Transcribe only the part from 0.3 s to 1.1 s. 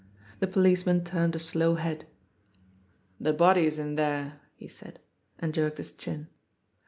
The policeman